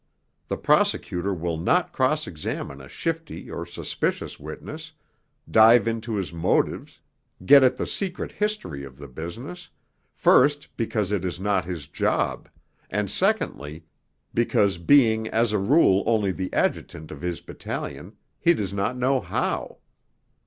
[0.47, 4.93] The Prosecutor will not cross examine a shifty or suspicious witness
[5.47, 7.01] dive into his motives
[7.45, 9.69] get at the secret history of the business,
[10.15, 12.49] first, because it is not his job,
[12.89, 13.85] and secondly,
[14.33, 19.19] because being as a rule only the adjutant of his battalion, he does not know
[19.19, 19.77] how.